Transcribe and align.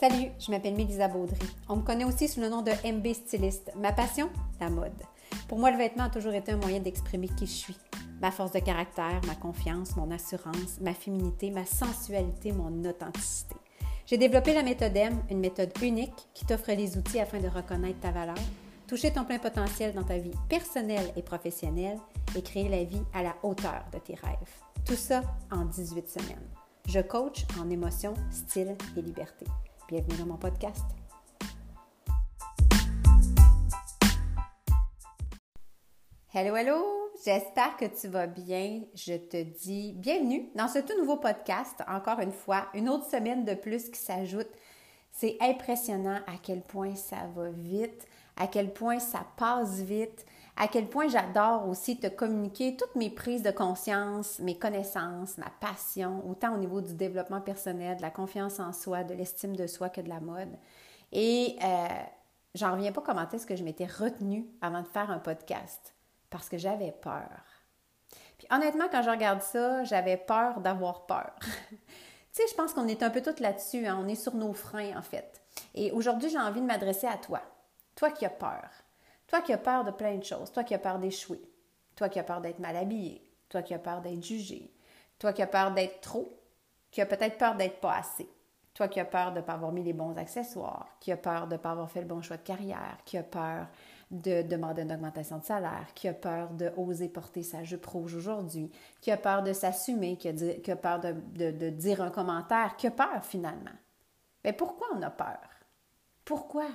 Salut, 0.00 0.30
je 0.38 0.52
m'appelle 0.52 0.76
Mélisa 0.76 1.08
Baudry. 1.08 1.44
On 1.68 1.74
me 1.74 1.82
connaît 1.82 2.04
aussi 2.04 2.28
sous 2.28 2.40
le 2.40 2.48
nom 2.48 2.62
de 2.62 2.70
MB 2.70 3.12
Styliste. 3.14 3.72
Ma 3.74 3.92
passion, 3.92 4.30
la 4.60 4.70
mode. 4.70 4.92
Pour 5.48 5.58
moi, 5.58 5.72
le 5.72 5.76
vêtement 5.76 6.04
a 6.04 6.08
toujours 6.08 6.34
été 6.34 6.52
un 6.52 6.56
moyen 6.56 6.78
d'exprimer 6.78 7.26
qui 7.26 7.46
je 7.46 7.52
suis. 7.52 7.76
Ma 8.22 8.30
force 8.30 8.52
de 8.52 8.60
caractère, 8.60 9.20
ma 9.26 9.34
confiance, 9.34 9.96
mon 9.96 10.12
assurance, 10.12 10.78
ma 10.80 10.94
féminité, 10.94 11.50
ma 11.50 11.66
sensualité, 11.66 12.52
mon 12.52 12.88
authenticité. 12.88 13.56
J'ai 14.06 14.18
développé 14.18 14.54
la 14.54 14.62
méthode 14.62 14.96
M, 14.96 15.20
une 15.32 15.40
méthode 15.40 15.72
unique 15.82 16.28
qui 16.32 16.46
t'offre 16.46 16.70
les 16.70 16.96
outils 16.96 17.18
afin 17.18 17.40
de 17.40 17.48
reconnaître 17.48 17.98
ta 17.98 18.12
valeur, 18.12 18.38
toucher 18.86 19.12
ton 19.12 19.24
plein 19.24 19.40
potentiel 19.40 19.94
dans 19.94 20.04
ta 20.04 20.18
vie 20.18 20.30
personnelle 20.48 21.12
et 21.16 21.22
professionnelle 21.22 21.98
et 22.36 22.42
créer 22.42 22.68
la 22.68 22.84
vie 22.84 23.02
à 23.12 23.24
la 23.24 23.34
hauteur 23.42 23.84
de 23.92 23.98
tes 23.98 24.14
rêves. 24.14 24.62
Tout 24.86 24.94
ça 24.94 25.22
en 25.50 25.64
18 25.64 26.08
semaines. 26.08 26.48
Je 26.86 27.00
coach 27.00 27.44
en 27.60 27.68
émotion, 27.68 28.14
style 28.30 28.76
et 28.96 29.02
liberté. 29.02 29.44
Bienvenue 29.88 30.18
dans 30.18 30.26
mon 30.26 30.36
podcast. 30.36 30.84
Hello, 36.34 36.54
hello! 36.54 36.84
J'espère 37.24 37.74
que 37.78 37.86
tu 37.86 38.08
vas 38.08 38.26
bien. 38.26 38.82
Je 38.94 39.14
te 39.14 39.42
dis 39.42 39.94
bienvenue 39.94 40.50
dans 40.54 40.68
ce 40.68 40.80
tout 40.80 40.92
nouveau 41.00 41.16
podcast. 41.16 41.82
Encore 41.88 42.20
une 42.20 42.32
fois, 42.32 42.68
une 42.74 42.90
autre 42.90 43.06
semaine 43.06 43.46
de 43.46 43.54
plus 43.54 43.88
qui 43.88 43.98
s'ajoute. 43.98 44.50
C'est 45.10 45.38
impressionnant 45.40 46.20
à 46.26 46.34
quel 46.42 46.60
point 46.60 46.94
ça 46.94 47.26
va 47.34 47.48
vite, 47.48 48.06
à 48.36 48.46
quel 48.46 48.74
point 48.74 48.98
ça 48.98 49.26
passe 49.38 49.80
vite, 49.80 50.26
à 50.60 50.66
quel 50.66 50.88
point 50.88 51.06
j'adore 51.06 51.68
aussi 51.68 52.00
te 52.00 52.08
communiquer 52.08 52.76
toutes 52.76 52.96
mes 52.96 53.10
prises 53.10 53.44
de 53.44 53.52
conscience, 53.52 54.40
mes 54.40 54.58
connaissances, 54.58 55.38
ma 55.38 55.50
passion, 55.60 56.28
autant 56.28 56.52
au 56.54 56.58
niveau 56.58 56.80
du 56.80 56.94
développement 56.94 57.40
personnel, 57.40 57.96
de 57.96 58.02
la 58.02 58.10
confiance 58.10 58.58
en 58.58 58.72
soi, 58.72 59.04
de 59.04 59.14
l'estime 59.14 59.54
de 59.54 59.68
soi 59.68 59.88
que 59.88 60.00
de 60.00 60.08
la 60.08 60.18
mode. 60.18 60.58
Et 61.12 61.56
euh, 61.62 61.86
j'en 62.56 62.72
reviens 62.72 62.90
pas 62.90 63.02
comment 63.02 63.28
est-ce 63.30 63.46
que 63.46 63.54
je 63.54 63.62
m'étais 63.62 63.86
retenue 63.86 64.46
avant 64.60 64.82
de 64.82 64.88
faire 64.88 65.12
un 65.12 65.20
podcast 65.20 65.94
parce 66.28 66.48
que 66.48 66.58
j'avais 66.58 66.90
peur. 66.90 67.30
Puis 68.36 68.48
honnêtement, 68.50 68.88
quand 68.90 69.02
je 69.02 69.10
regarde 69.10 69.42
ça, 69.42 69.84
j'avais 69.84 70.16
peur 70.16 70.60
d'avoir 70.60 71.06
peur. 71.06 71.34
tu 71.70 71.76
sais, 72.32 72.42
je 72.50 72.54
pense 72.54 72.74
qu'on 72.74 72.88
est 72.88 73.04
un 73.04 73.10
peu 73.10 73.22
toutes 73.22 73.40
là-dessus, 73.40 73.86
hein. 73.86 73.96
on 74.02 74.08
est 74.08 74.16
sur 74.16 74.34
nos 74.34 74.52
freins 74.52 74.96
en 74.98 75.02
fait. 75.02 75.40
Et 75.76 75.92
aujourd'hui, 75.92 76.30
j'ai 76.30 76.38
envie 76.38 76.60
de 76.60 76.66
m'adresser 76.66 77.06
à 77.06 77.16
toi, 77.16 77.42
toi 77.94 78.10
qui 78.10 78.26
as 78.26 78.30
peur, 78.30 78.68
toi 79.28 79.42
qui 79.42 79.52
as 79.52 79.58
peur 79.58 79.84
de 79.84 79.92
plein 79.92 80.16
de 80.16 80.24
choses, 80.24 80.50
toi 80.50 80.64
qui 80.64 80.74
as 80.74 80.78
peur 80.78 80.98
d'échouer, 80.98 81.40
toi 81.94 82.08
qui 82.08 82.18
as 82.18 82.24
peur 82.24 82.40
d'être 82.40 82.58
mal 82.58 82.76
habillé, 82.76 83.22
toi 83.48 83.62
qui 83.62 83.74
as 83.74 83.78
peur 83.78 84.00
d'être 84.00 84.24
jugé, 84.24 84.72
toi 85.18 85.32
qui 85.32 85.42
as 85.42 85.46
peur 85.46 85.72
d'être 85.72 86.00
trop, 86.00 86.28
qui 86.90 87.00
as 87.00 87.06
peut-être 87.06 87.38
peur 87.38 87.54
d'être 87.54 87.80
pas 87.80 87.96
assez, 87.96 88.28
toi 88.74 88.88
qui 88.88 88.98
as 89.00 89.04
peur 89.04 89.32
de 89.32 89.38
ne 89.38 89.42
pas 89.42 89.52
avoir 89.52 89.70
mis 89.70 89.82
les 89.82 89.92
bons 89.92 90.16
accessoires, 90.16 90.88
qui 90.98 91.12
a 91.12 91.16
peur 91.16 91.46
de 91.46 91.54
ne 91.54 91.58
pas 91.58 91.72
avoir 91.72 91.90
fait 91.90 92.00
le 92.00 92.06
bon 92.06 92.22
choix 92.22 92.38
de 92.38 92.42
carrière, 92.42 92.98
qui 93.04 93.18
a 93.18 93.22
peur 93.22 93.66
de 94.10 94.40
demander 94.42 94.82
une 94.82 94.92
augmentation 94.92 95.38
de 95.38 95.44
salaire, 95.44 95.92
qui 95.94 96.08
a 96.08 96.14
peur 96.14 96.50
de 96.50 96.72
oser 96.76 97.08
porter 97.08 97.42
sa 97.42 97.62
jupe 97.62 97.84
rouge 97.84 98.14
aujourd'hui, 98.14 98.70
qui 99.00 99.10
a 99.10 99.18
peur 99.18 99.42
de 99.42 99.52
s'assumer, 99.52 100.16
qui, 100.16 100.28
a, 100.28 100.76
peur 100.76 101.00
de, 101.00 101.70
dire 101.70 102.00
un 102.00 102.10
commentaire, 102.10 102.76
qui 102.76 102.86
a 102.86 102.90
peur 102.90 103.22
finalement. 103.22 103.76
Mais 104.44 104.52
pourquoi 104.52 104.86
on 104.94 105.02
a 105.02 105.10
peur? 105.10 105.40
Pourquoi? 106.24 106.68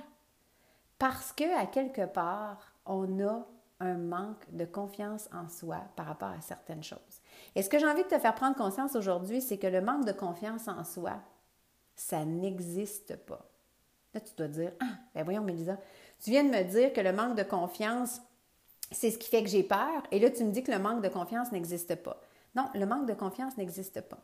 Parce 0.99 1.31
que 1.33 1.57
à 1.57 1.65
quelque 1.65 2.05
part, 2.05 2.73
on 2.85 3.19
a 3.25 3.45
un 3.79 3.97
manque 3.97 4.45
de 4.51 4.65
confiance 4.65 5.27
en 5.33 5.49
soi 5.49 5.81
par 5.95 6.05
rapport 6.05 6.29
à 6.29 6.41
certaines 6.41 6.83
choses. 6.83 7.21
Et 7.55 7.61
ce 7.61 7.69
que 7.69 7.79
j'ai 7.79 7.87
envie 7.87 8.03
de 8.03 8.07
te 8.07 8.19
faire 8.19 8.35
prendre 8.35 8.55
conscience 8.55 8.95
aujourd'hui, 8.95 9.41
c'est 9.41 9.57
que 9.57 9.67
le 9.67 9.81
manque 9.81 10.05
de 10.05 10.11
confiance 10.11 10.67
en 10.67 10.83
soi, 10.83 11.13
ça 11.95 12.23
n'existe 12.25 13.17
pas. 13.25 13.49
Là, 14.13 14.21
tu 14.21 14.33
dois 14.35 14.47
dire, 14.47 14.71
ah, 14.79 14.97
ben 15.13 15.23
voyons, 15.23 15.41
Mélisa, 15.41 15.77
tu 16.19 16.29
viens 16.29 16.43
de 16.43 16.49
me 16.49 16.63
dire 16.63 16.93
que 16.93 17.01
le 17.01 17.11
manque 17.11 17.35
de 17.35 17.43
confiance, 17.43 18.21
c'est 18.91 19.11
ce 19.11 19.17
qui 19.17 19.29
fait 19.29 19.43
que 19.43 19.49
j'ai 19.49 19.63
peur, 19.63 20.03
et 20.11 20.19
là, 20.19 20.29
tu 20.29 20.43
me 20.43 20.51
dis 20.51 20.63
que 20.63 20.71
le 20.71 20.79
manque 20.79 21.03
de 21.03 21.09
confiance 21.09 21.51
n'existe 21.51 21.95
pas. 21.95 22.21
Non, 22.55 22.69
le 22.75 22.85
manque 22.85 23.07
de 23.07 23.13
confiance 23.13 23.57
n'existe 23.57 24.01
pas. 24.01 24.19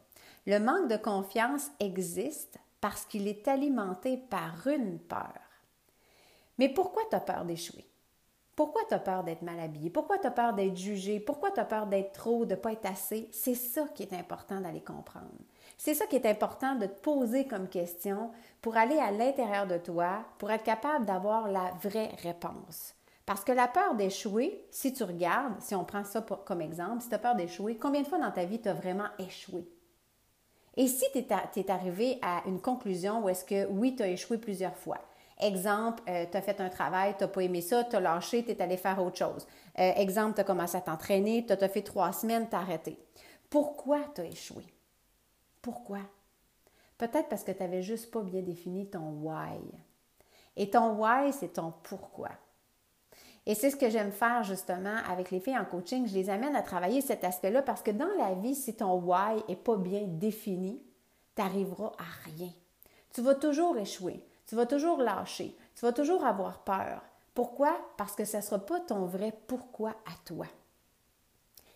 Le 0.45 0.59
manque 0.59 0.87
de 0.87 0.97
confiance 0.97 1.71
existe 1.79 2.59
parce 2.79 3.05
qu'il 3.05 3.27
est 3.27 3.47
alimenté 3.47 4.17
par 4.17 4.67
une 4.67 4.99
peur. 4.99 5.48
Mais 6.59 6.69
pourquoi 6.69 7.01
tu 7.09 7.15
as 7.15 7.21
peur 7.21 7.45
d'échouer? 7.45 7.85
Pourquoi 8.55 8.81
tu 8.89 8.93
as 8.93 8.99
peur 8.99 9.23
d'être 9.23 9.41
mal 9.41 9.57
habillé? 9.61 9.89
Pourquoi 9.89 10.17
tu 10.17 10.27
as 10.27 10.31
peur 10.31 10.53
d'être 10.53 10.75
jugé? 10.75 11.21
Pourquoi 11.21 11.51
tu 11.51 11.61
as 11.61 11.65
peur 11.65 11.87
d'être 11.87 12.11
trop, 12.11 12.45
de 12.45 12.51
ne 12.51 12.59
pas 12.59 12.73
être 12.73 12.85
assez? 12.85 13.29
C'est 13.31 13.55
ça 13.55 13.85
qui 13.95 14.03
est 14.03 14.11
important 14.11 14.59
d'aller 14.59 14.81
comprendre. 14.81 15.29
C'est 15.77 15.93
ça 15.93 16.05
qui 16.05 16.17
est 16.17 16.25
important 16.25 16.75
de 16.75 16.85
te 16.85 16.99
poser 16.99 17.47
comme 17.47 17.69
question 17.69 18.31
pour 18.61 18.75
aller 18.75 18.97
à 18.97 19.11
l'intérieur 19.11 19.65
de 19.65 19.77
toi, 19.77 20.25
pour 20.37 20.51
être 20.51 20.65
capable 20.65 21.05
d'avoir 21.05 21.47
la 21.47 21.71
vraie 21.81 22.11
réponse. 22.21 22.93
Parce 23.25 23.45
que 23.45 23.53
la 23.53 23.69
peur 23.69 23.95
d'échouer, 23.95 24.65
si 24.69 24.91
tu 24.91 25.03
regardes, 25.03 25.61
si 25.61 25.73
on 25.75 25.85
prend 25.85 26.03
ça 26.03 26.21
comme 26.45 26.61
exemple, 26.61 27.01
si 27.01 27.07
tu 27.07 27.15
as 27.15 27.19
peur 27.19 27.35
d'échouer, 27.35 27.77
combien 27.77 28.01
de 28.01 28.07
fois 28.07 28.19
dans 28.19 28.31
ta 28.31 28.43
vie 28.43 28.59
tu 28.59 28.67
as 28.67 28.73
vraiment 28.73 29.07
échoué? 29.17 29.65
Et 30.75 30.87
si 30.87 31.05
tu 31.13 31.19
es, 31.19 31.71
arrivé 31.71 32.19
à 32.21 32.43
une 32.45 32.59
conclusion 32.59 33.23
où 33.23 33.29
est-ce 33.29 33.45
que 33.45 33.67
oui, 33.67 33.95
tu 33.95 34.03
as 34.03 34.09
échoué 34.09 34.37
plusieurs 34.37 34.75
fois. 34.75 34.97
Exemple, 35.39 36.03
euh, 36.09 36.25
tu 36.29 36.35
as 36.35 36.41
fait 36.41 36.59
un 36.59 36.69
travail, 36.69 37.15
tu 37.17 37.23
n'as 37.23 37.29
pas 37.29 37.41
aimé 37.41 37.61
ça, 37.61 37.85
tu 37.85 37.95
as 37.95 37.99
lâché, 37.99 38.43
tu 38.43 38.51
es 38.51 38.61
allé 38.61 38.75
faire 38.75 39.01
autre 39.01 39.17
chose. 39.17 39.47
Euh, 39.79 39.93
exemple, 39.95 40.35
tu 40.35 40.41
as 40.41 40.43
commencé 40.43 40.75
à 40.75 40.81
t'entraîner, 40.81 41.45
tu 41.45 41.53
as 41.53 41.69
fait 41.69 41.81
trois 41.81 42.11
semaines, 42.11 42.49
tu 42.49 42.55
as 42.55 42.59
arrêté. 42.59 42.99
Pourquoi 43.49 43.99
tu 44.13 44.21
as 44.21 44.25
échoué? 44.25 44.63
Pourquoi? 45.61 45.99
Peut-être 46.97 47.29
parce 47.29 47.45
que 47.45 47.53
tu 47.53 47.63
n'avais 47.63 47.81
juste 47.81 48.11
pas 48.11 48.21
bien 48.21 48.41
défini 48.41 48.89
ton 48.89 49.11
why. 49.21 49.59
Et 50.57 50.69
ton 50.69 50.95
why, 50.95 51.31
c'est 51.31 51.53
ton 51.53 51.73
pourquoi. 51.83 52.29
Et 53.45 53.55
c'est 53.55 53.71
ce 53.71 53.77
que 53.77 53.89
j'aime 53.89 54.11
faire 54.11 54.43
justement 54.43 54.97
avec 55.09 55.31
les 55.31 55.39
filles 55.39 55.57
en 55.57 55.65
coaching. 55.65 56.05
Je 56.05 56.13
les 56.13 56.29
amène 56.29 56.55
à 56.55 56.61
travailler 56.61 56.99
cet 56.99 57.23
aspect-là 57.23 57.61
parce 57.61 57.81
que 57.81 57.91
dans 57.91 58.13
la 58.17 58.33
vie, 58.35 58.55
si 58.55 58.75
ton 58.75 58.95
why 58.95 59.41
n'est 59.47 59.55
pas 59.55 59.77
bien 59.77 60.03
défini, 60.05 60.83
tu 61.35 61.41
n'arriveras 61.41 61.93
à 61.97 62.29
rien. 62.29 62.49
Tu 63.13 63.21
vas 63.21 63.35
toujours 63.35 63.77
échouer, 63.77 64.23
tu 64.49 64.55
vas 64.55 64.65
toujours 64.65 64.97
lâcher, 64.97 65.55
tu 65.75 65.85
vas 65.85 65.93
toujours 65.93 66.25
avoir 66.25 66.63
peur. 66.63 67.03
Pourquoi? 67.35 67.79
Parce 67.97 68.15
que 68.15 68.25
ce 68.25 68.37
ne 68.37 68.41
sera 68.41 68.57
pas 68.57 68.79
ton 68.79 69.05
vrai 69.05 69.31
pourquoi 69.47 69.91
à 69.91 70.11
toi. 70.25 70.47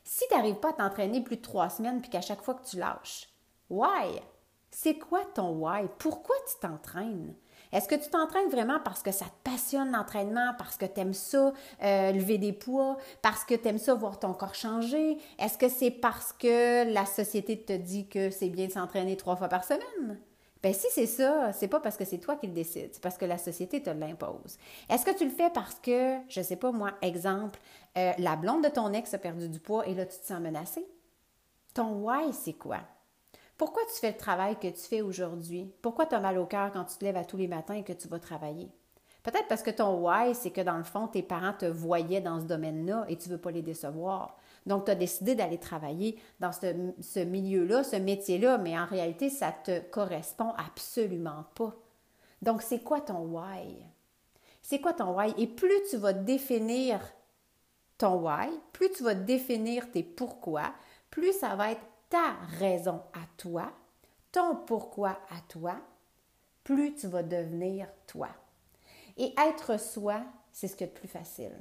Si 0.04 0.26
tu 0.28 0.36
n'arrives 0.36 0.56
pas 0.56 0.72
à 0.72 0.74
t'entraîner 0.74 1.22
plus 1.22 1.38
de 1.38 1.42
trois 1.44 1.70
semaines 1.70 2.02
puis 2.02 2.10
qu'à 2.10 2.22
chaque 2.22 2.42
fois 2.42 2.56
que 2.56 2.66
tu 2.66 2.78
lâches, 2.78 3.30
Why? 3.70 4.20
C'est 4.72 4.96
quoi 4.96 5.24
ton 5.36 5.52
why? 5.52 5.88
Pourquoi 6.00 6.36
tu 6.48 6.60
t'entraînes? 6.60 7.36
Est-ce 7.72 7.88
que 7.88 7.96
tu 7.96 8.10
t'entraînes 8.10 8.50
vraiment 8.50 8.80
parce 8.84 9.02
que 9.02 9.12
ça 9.12 9.26
te 9.26 9.50
passionne 9.50 9.92
l'entraînement, 9.92 10.54
parce 10.58 10.78
que 10.78 10.86
tu 10.86 11.00
aimes 11.00 11.14
ça, 11.14 11.54
euh, 11.84 12.12
lever 12.12 12.40
des 12.40 12.54
poids, 12.54 12.98
parce 13.22 13.46
que 13.46 13.54
tu 13.56 13.68
aimes 13.68 13.78
ça, 13.78 13.94
voir 13.94 14.20
ton 14.20 14.34
corps 14.34 14.56
changer? 14.56 15.18
Est-ce 15.40 15.58
que 15.58 15.70
c'est 15.70 15.92
parce 15.92 16.34
que 16.34 16.92
la 16.92 17.06
société 17.06 17.64
te 17.64 17.74
dit 17.74 18.08
que 18.08 18.32
c'est 18.32 18.50
bien 18.50 18.68
de 18.68 18.72
s'entraîner 18.72 19.16
trois 19.16 19.36
fois 19.36 19.48
par 19.48 19.64
semaine? 19.64 20.20
Bien, 20.64 20.72
si 20.74 20.88
c'est 20.92 21.08
ça, 21.08 21.52
c'est 21.52 21.68
pas 21.68 21.82
parce 21.82 21.98
que 21.98 22.06
c'est 22.06 22.20
toi 22.20 22.38
qui 22.38 22.48
le 22.48 22.54
décides, 22.54 22.92
c'est 22.94 23.04
parce 23.04 23.18
que 23.18 23.26
la 23.26 23.38
société 23.38 23.84
te 23.84 23.90
l'impose. 23.90 24.58
Est-ce 24.90 25.06
que 25.06 25.16
tu 25.16 25.26
le 25.26 25.30
fais 25.30 25.50
parce 25.50 25.76
que, 25.76 26.18
je 26.30 26.42
sais 26.42 26.56
pas 26.56 26.72
moi, 26.72 26.94
exemple, 27.02 27.60
euh, 27.98 28.14
la 28.18 28.38
blonde 28.38 28.64
de 28.64 28.70
ton 28.70 28.94
ex 28.94 29.14
a 29.14 29.18
perdu 29.18 29.50
du 29.50 29.60
poids 29.60 29.86
et 29.88 29.94
là 29.94 30.06
tu 30.06 30.18
te 30.18 30.26
sens 30.26 30.40
menacé? 30.40 30.86
Ton 31.74 32.04
why, 32.04 32.34
c'est 32.34 32.54
quoi? 32.54 32.80
Pourquoi 33.58 33.84
tu 33.94 34.00
fais 34.00 34.12
le 34.12 34.18
travail 34.18 34.58
que 34.58 34.68
tu 34.70 34.82
fais 34.82 35.02
aujourd'hui? 35.02 35.74
Pourquoi 35.82 36.06
tu 36.06 36.16
as 36.16 36.20
mal 36.22 36.38
au 36.38 36.46
cœur 36.46 36.72
quand 36.72 36.86
tu 36.86 36.98
te 36.98 37.06
lèves 37.06 37.18
à 37.18 37.26
tous 37.26 37.38
les 37.38 37.48
matins 37.48 37.76
et 37.76 37.84
que 37.84 37.94
tu 37.94 38.08
vas 38.08 38.20
travailler? 38.20 38.72
Peut-être 39.24 39.48
parce 39.48 39.64
que 39.64 39.72
ton 39.72 40.06
why, 40.06 40.36
c'est 40.36 40.52
que 40.52 40.60
dans 40.60 40.78
le 40.78 40.84
fond, 40.84 41.08
tes 41.08 41.24
parents 41.24 41.54
te 41.54 41.66
voyaient 41.66 42.20
dans 42.20 42.42
ce 42.42 42.46
domaine-là 42.46 43.06
et 43.08 43.18
tu 43.18 43.30
ne 43.30 43.36
veux 43.36 43.42
pas 43.42 43.52
les 43.52 43.62
décevoir. 43.62 44.38
Donc, 44.66 44.86
tu 44.86 44.92
as 44.92 44.96
décidé 44.96 45.34
d'aller 45.34 45.58
travailler 45.58 46.20
dans 46.42 46.52
ce, 46.52 47.24
milieu-là, 47.24 47.84
ce 47.84 47.96
métier-là, 47.96 48.58
mais 48.58 48.78
en 48.78 48.86
réalité, 48.86 49.30
ça 49.30 49.52
te 49.52 49.80
correspond 49.80 50.54
absolument 50.58 51.46
pas. 51.56 51.74
Donc, 52.42 52.62
c'est 52.62 52.80
quoi 52.80 53.00
ton 53.00 53.20
why? 53.20 53.86
C'est 54.62 54.82
quoi 54.82 54.94
ton 54.94 55.18
why? 55.18 55.34
Et 55.38 55.48
plus 55.48 55.82
tu 55.90 55.98
vas 55.98 56.14
définir 56.14 57.00
ton 57.98 58.28
why, 58.28 58.50
plus 58.74 58.92
tu 58.92 59.04
vas 59.04 59.16
définir 59.16 59.90
tes 59.92 60.04
pourquoi, 60.04 60.74
plus 61.10 61.32
ça 61.32 61.56
va 61.56 61.72
être 61.72 61.86
ta 62.10 62.34
raison 62.60 63.02
à 63.14 63.26
toi, 63.38 63.72
ton 64.34 64.56
pourquoi 64.56 65.12
à 65.30 65.40
toi, 65.48 65.76
plus 66.64 66.94
tu 66.96 67.08
vas 67.08 67.24
devenir 67.24 67.88
toi. 68.08 68.28
Et 69.18 69.34
être 69.38 69.80
soi, 69.80 70.22
c'est 70.52 70.68
ce 70.68 70.76
qui 70.76 70.84
est 70.84 70.88
le 70.88 70.94
plus 70.94 71.08
facile. 71.08 71.58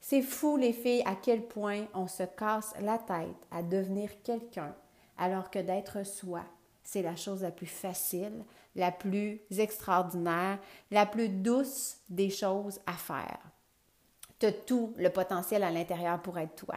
C'est 0.00 0.22
fou, 0.22 0.56
les 0.56 0.72
filles, 0.72 1.02
à 1.06 1.14
quel 1.14 1.46
point 1.46 1.86
on 1.94 2.06
se 2.06 2.24
casse 2.24 2.74
la 2.80 2.98
tête 2.98 3.36
à 3.50 3.62
devenir 3.62 4.10
quelqu'un, 4.22 4.74
alors 5.16 5.50
que 5.50 5.58
d'être 5.58 6.04
soi, 6.04 6.42
c'est 6.82 7.02
la 7.02 7.16
chose 7.16 7.42
la 7.42 7.50
plus 7.50 7.66
facile, 7.66 8.44
la 8.76 8.92
plus 8.92 9.40
extraordinaire, 9.50 10.58
la 10.90 11.06
plus 11.06 11.28
douce 11.30 11.96
des 12.08 12.28
choses 12.28 12.80
à 12.86 12.92
faire. 12.92 13.38
Tu 14.38 14.46
as 14.46 14.52
tout 14.52 14.92
le 14.98 15.08
potentiel 15.08 15.62
à 15.62 15.70
l'intérieur 15.70 16.20
pour 16.20 16.38
être 16.38 16.54
toi, 16.54 16.76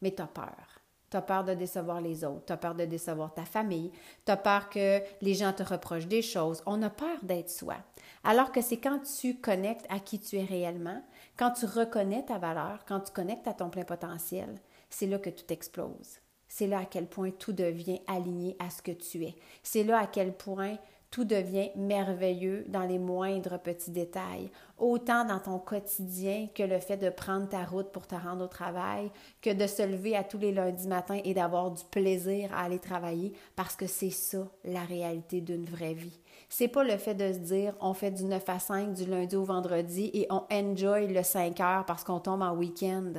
mais 0.00 0.14
tu 0.14 0.22
as 0.22 0.28
peur. 0.28 0.79
Tu 1.10 1.16
as 1.16 1.22
peur 1.22 1.44
de 1.44 1.54
décevoir 1.54 2.00
les 2.00 2.24
autres, 2.24 2.46
tu 2.46 2.52
as 2.52 2.56
peur 2.56 2.74
de 2.74 2.84
décevoir 2.84 3.34
ta 3.34 3.44
famille, 3.44 3.90
tu 4.24 4.30
as 4.30 4.36
peur 4.36 4.68
que 4.70 5.00
les 5.20 5.34
gens 5.34 5.52
te 5.52 5.62
reprochent 5.62 6.06
des 6.06 6.22
choses. 6.22 6.62
On 6.66 6.80
a 6.82 6.90
peur 6.90 7.18
d'être 7.22 7.50
soi. 7.50 7.76
Alors 8.22 8.52
que 8.52 8.60
c'est 8.60 8.76
quand 8.76 9.00
tu 9.00 9.34
connectes 9.36 9.86
à 9.88 9.98
qui 9.98 10.20
tu 10.20 10.36
es 10.36 10.44
réellement, 10.44 11.02
quand 11.36 11.50
tu 11.50 11.66
reconnais 11.66 12.24
ta 12.24 12.38
valeur, 12.38 12.84
quand 12.86 13.00
tu 13.00 13.12
connectes 13.12 13.48
à 13.48 13.54
ton 13.54 13.70
plein 13.70 13.84
potentiel, 13.84 14.60
c'est 14.88 15.06
là 15.06 15.18
que 15.18 15.30
tout 15.30 15.52
explose. 15.52 16.20
C'est 16.46 16.66
là 16.66 16.80
à 16.80 16.84
quel 16.84 17.06
point 17.06 17.30
tout 17.30 17.52
devient 17.52 18.00
aligné 18.06 18.56
à 18.58 18.70
ce 18.70 18.82
que 18.82 18.90
tu 18.90 19.24
es. 19.24 19.36
C'est 19.62 19.84
là 19.84 19.98
à 19.98 20.06
quel 20.06 20.36
point 20.36 20.76
tout 21.10 21.24
devient 21.24 21.70
merveilleux 21.74 22.64
dans 22.68 22.84
les 22.84 22.98
moindres 22.98 23.58
petits 23.58 23.90
détails, 23.90 24.50
autant 24.78 25.24
dans 25.24 25.40
ton 25.40 25.58
quotidien 25.58 26.46
que 26.54 26.62
le 26.62 26.78
fait 26.78 26.96
de 26.96 27.10
prendre 27.10 27.48
ta 27.48 27.64
route 27.64 27.90
pour 27.90 28.06
te 28.06 28.14
rendre 28.14 28.44
au 28.44 28.48
travail, 28.48 29.10
que 29.42 29.52
de 29.52 29.66
se 29.66 29.82
lever 29.82 30.16
à 30.16 30.22
tous 30.22 30.38
les 30.38 30.52
lundis 30.52 30.86
matins 30.86 31.20
et 31.24 31.34
d'avoir 31.34 31.72
du 31.72 31.82
plaisir 31.84 32.50
à 32.54 32.62
aller 32.62 32.78
travailler, 32.78 33.32
parce 33.56 33.74
que 33.74 33.88
c'est 33.88 34.10
ça 34.10 34.46
la 34.64 34.84
réalité 34.84 35.40
d'une 35.40 35.64
vraie 35.64 35.94
vie. 35.94 36.20
C'est 36.48 36.68
pas 36.68 36.84
le 36.84 36.96
fait 36.96 37.14
de 37.14 37.32
se 37.32 37.38
dire 37.38 37.74
on 37.80 37.92
fait 37.92 38.12
du 38.12 38.24
9 38.24 38.48
à 38.48 38.58
5 38.58 38.92
du 38.92 39.04
lundi 39.04 39.34
au 39.34 39.44
vendredi 39.44 40.10
et 40.14 40.26
on 40.30 40.44
enjoy 40.52 41.08
le 41.08 41.22
5 41.22 41.58
heures 41.60 41.86
parce 41.86 42.04
qu'on 42.04 42.20
tombe 42.20 42.42
en 42.42 42.54
week-end. 42.54 43.14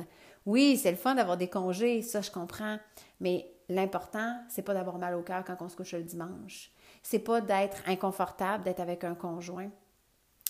Oui, 0.46 0.76
c'est 0.76 0.90
le 0.90 0.96
fun 0.96 1.14
d'avoir 1.14 1.36
des 1.36 1.48
congés, 1.48 2.02
ça 2.02 2.22
je 2.22 2.30
comprends, 2.30 2.78
mais 3.20 3.46
l'important, 3.68 4.38
c'est 4.48 4.62
pas 4.62 4.74
d'avoir 4.74 4.98
mal 4.98 5.14
au 5.14 5.22
cœur 5.22 5.44
quand 5.44 5.56
on 5.60 5.68
se 5.68 5.76
couche 5.76 5.92
le 5.92 6.02
dimanche 6.02 6.71
c'est 7.02 7.18
pas 7.18 7.40
d'être 7.40 7.82
inconfortable 7.86 8.64
d'être 8.64 8.80
avec 8.80 9.04
un 9.04 9.14
conjoint. 9.14 9.70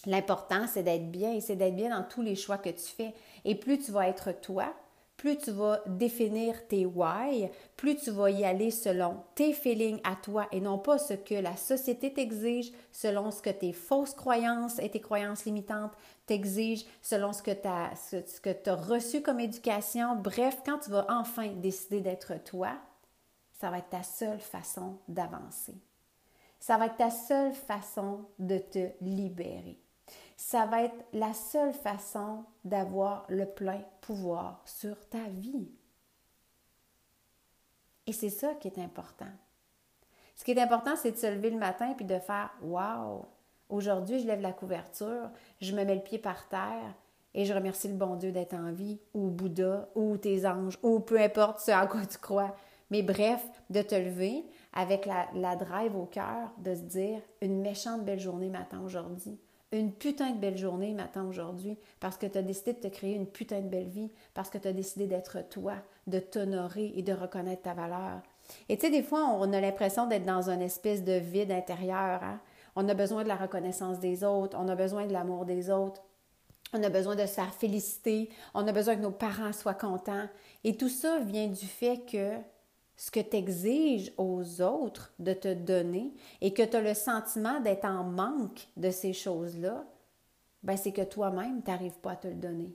L'important, 0.06 0.66
c'est 0.66 0.82
d'être 0.82 1.10
bien 1.10 1.32
et 1.32 1.40
c'est 1.40 1.56
d'être 1.56 1.76
bien 1.76 1.96
dans 1.96 2.06
tous 2.06 2.22
les 2.22 2.34
choix 2.34 2.58
que 2.58 2.70
tu 2.70 2.86
fais. 2.96 3.14
Et 3.44 3.54
plus 3.54 3.78
tu 3.78 3.92
vas 3.92 4.08
être 4.08 4.32
toi, 4.40 4.74
plus 5.16 5.38
tu 5.38 5.52
vas 5.52 5.80
définir 5.86 6.66
tes 6.66 6.84
why, 6.84 7.48
plus 7.76 7.94
tu 7.94 8.10
vas 8.10 8.30
y 8.30 8.44
aller 8.44 8.72
selon 8.72 9.22
tes 9.36 9.52
feelings 9.52 10.00
à 10.02 10.16
toi 10.16 10.48
et 10.50 10.60
non 10.60 10.78
pas 10.78 10.98
ce 10.98 11.14
que 11.14 11.36
la 11.36 11.56
société 11.56 12.12
t'exige, 12.12 12.72
selon 12.90 13.30
ce 13.30 13.40
que 13.40 13.50
tes 13.50 13.72
fausses 13.72 14.14
croyances 14.14 14.80
et 14.80 14.90
tes 14.90 15.00
croyances 15.00 15.44
limitantes 15.44 15.92
t'exigent, 16.26 16.84
selon 17.02 17.32
ce 17.32 17.42
que 17.42 17.52
tu 17.52 17.68
as, 17.68 18.74
reçu 18.74 19.22
comme 19.22 19.38
éducation. 19.38 20.16
Bref, 20.16 20.58
quand 20.66 20.78
tu 20.78 20.90
vas 20.90 21.06
enfin 21.08 21.46
décider 21.54 22.00
d'être 22.00 22.42
toi, 22.42 22.72
ça 23.60 23.70
va 23.70 23.78
être 23.78 23.90
ta 23.90 24.02
seule 24.02 24.40
façon 24.40 24.98
d'avancer. 25.06 25.76
Ça 26.62 26.76
va 26.76 26.86
être 26.86 26.96
ta 26.96 27.10
seule 27.10 27.54
façon 27.54 28.20
de 28.38 28.56
te 28.56 28.90
libérer. 29.00 29.80
Ça 30.36 30.64
va 30.64 30.84
être 30.84 30.94
la 31.12 31.34
seule 31.34 31.72
façon 31.72 32.44
d'avoir 32.64 33.26
le 33.28 33.46
plein 33.46 33.80
pouvoir 34.00 34.62
sur 34.64 35.08
ta 35.08 35.24
vie. 35.28 35.72
Et 38.06 38.12
c'est 38.12 38.30
ça 38.30 38.54
qui 38.54 38.68
est 38.68 38.78
important. 38.78 39.26
Ce 40.36 40.44
qui 40.44 40.52
est 40.52 40.60
important, 40.60 40.94
c'est 40.94 41.10
de 41.10 41.16
se 41.16 41.26
lever 41.26 41.50
le 41.50 41.58
matin 41.58 41.96
et 41.98 42.04
de 42.04 42.18
faire 42.20 42.54
Wow, 42.62 43.26
aujourd'hui, 43.68 44.20
je 44.20 44.28
lève 44.28 44.40
la 44.40 44.52
couverture, 44.52 45.30
je 45.60 45.74
me 45.74 45.84
mets 45.84 45.96
le 45.96 46.00
pied 46.00 46.18
par 46.18 46.48
terre 46.48 46.94
et 47.34 47.44
je 47.44 47.52
remercie 47.52 47.88
le 47.88 47.94
bon 47.94 48.14
Dieu 48.14 48.30
d'être 48.30 48.54
en 48.54 48.70
vie, 48.70 49.00
ou 49.14 49.30
Bouddha, 49.30 49.88
ou 49.96 50.16
tes 50.16 50.46
anges, 50.46 50.78
ou 50.84 51.00
peu 51.00 51.20
importe 51.20 51.58
ce 51.58 51.72
à 51.72 51.88
quoi 51.88 52.06
tu 52.06 52.18
crois. 52.18 52.54
Mais 52.92 53.02
bref, 53.02 53.44
de 53.68 53.82
te 53.82 53.96
lever 53.96 54.44
avec 54.72 55.06
la, 55.06 55.56
drive 55.56 55.96
au 55.96 56.06
cœur, 56.06 56.50
de 56.58 56.74
se 56.74 56.80
dire 56.80 57.20
une 57.40 57.60
méchante 57.60 58.04
belle 58.04 58.20
journée 58.20 58.48
m'attend 58.48 58.82
aujourd'hui. 58.84 59.38
Une 59.70 59.92
putain 59.92 60.30
de 60.32 60.38
belle 60.38 60.56
journée 60.56 60.92
m'attend 60.92 61.26
aujourd'hui 61.26 61.78
parce 61.98 62.18
que 62.18 62.26
tu 62.26 62.36
as 62.36 62.42
décidé 62.42 62.74
de 62.74 62.80
te 62.80 62.88
créer 62.88 63.14
une 63.14 63.26
putain 63.26 63.60
de 63.60 63.68
belle 63.68 63.88
vie, 63.88 64.10
parce 64.34 64.50
que 64.50 64.58
tu 64.58 64.68
as 64.68 64.72
décidé 64.72 65.06
d'être 65.06 65.48
toi, 65.48 65.74
de 66.06 66.18
t'honorer 66.18 66.92
et 66.94 67.02
de 67.02 67.12
reconnaître 67.12 67.62
ta 67.62 67.74
valeur. 67.74 68.20
Et 68.68 68.76
tu 68.76 68.86
sais, 68.86 68.92
des 68.92 69.02
fois, 69.02 69.24
on 69.38 69.52
a 69.52 69.60
l'impression 69.60 70.06
d'être 70.06 70.26
dans 70.26 70.50
une 70.50 70.62
espèce 70.62 71.04
de 71.04 71.14
vide 71.14 71.52
intérieur. 71.52 72.22
Hein. 72.22 72.40
On 72.76 72.88
a 72.88 72.94
besoin 72.94 73.22
de 73.22 73.28
la 73.28 73.36
reconnaissance 73.36 73.98
des 73.98 74.24
autres, 74.24 74.56
on 74.60 74.68
a 74.68 74.74
besoin 74.74 75.06
de 75.06 75.12
l'amour 75.12 75.44
des 75.44 75.70
autres. 75.70 76.02
On 76.74 76.82
a 76.82 76.88
besoin 76.88 77.14
de 77.14 77.26
se 77.26 77.34
faire 77.34 77.52
féliciter, 77.52 78.30
on 78.54 78.66
a 78.66 78.72
besoin 78.72 78.96
que 78.96 79.02
nos 79.02 79.10
parents 79.10 79.52
soient 79.52 79.74
contents. 79.74 80.26
Et 80.64 80.76
tout 80.76 80.88
ça 80.88 81.18
vient 81.20 81.48
du 81.48 81.66
fait 81.66 81.98
que 82.10 82.38
ce 82.96 83.10
que 83.10 83.20
tu 83.20 83.36
exiges 83.36 84.12
aux 84.16 84.60
autres 84.60 85.12
de 85.18 85.32
te 85.32 85.52
donner 85.52 86.12
et 86.40 86.52
que 86.52 86.62
tu 86.62 86.76
as 86.76 86.80
le 86.80 86.94
sentiment 86.94 87.60
d'être 87.60 87.84
en 87.84 88.04
manque 88.04 88.68
de 88.76 88.90
ces 88.90 89.12
choses-là, 89.12 89.84
ben 90.62 90.76
c'est 90.76 90.92
que 90.92 91.02
toi-même, 91.02 91.62
tu 91.62 91.70
n'arrives 91.70 91.98
pas 91.98 92.12
à 92.12 92.16
te 92.16 92.28
le 92.28 92.34
donner. 92.34 92.72